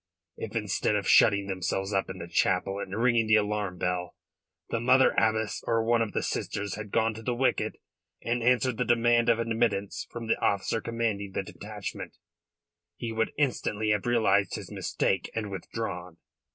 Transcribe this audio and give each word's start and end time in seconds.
If 0.35 0.55
instead 0.55 0.95
of 0.95 1.07
shutting 1.07 1.45
themselves 1.45 1.93
up 1.93 2.09
in 2.09 2.17
the 2.17 2.27
chapel 2.27 2.79
and 2.79 2.99
ringing 2.99 3.27
the 3.27 3.35
alarm 3.35 3.77
bell 3.77 4.15
the 4.69 4.79
Mother 4.79 5.13
Abbess 5.15 5.61
or 5.67 5.83
one 5.83 6.01
of 6.01 6.13
the 6.13 6.23
sisters 6.23 6.73
had 6.73 6.89
gone 6.89 7.13
to 7.13 7.21
the 7.21 7.35
wicket 7.35 7.73
and 8.19 8.41
answered 8.41 8.77
the 8.77 8.83
demand 8.83 9.29
of 9.29 9.37
admittance 9.37 10.07
from 10.09 10.25
the 10.25 10.39
officer 10.41 10.81
commanding 10.81 11.33
the 11.33 11.43
detachment, 11.43 12.17
he 12.95 13.11
would 13.11 13.31
instantly 13.37 13.91
have 13.91 14.07
realised 14.07 14.55
his 14.55 14.71
mistake 14.71 15.29
and 15.35 15.51
withdrawn." 15.51 16.17